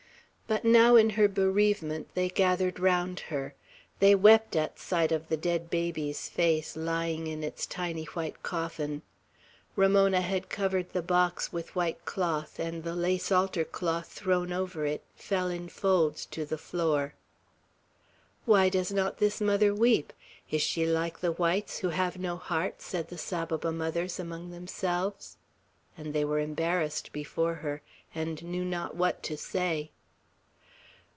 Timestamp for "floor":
16.57-17.13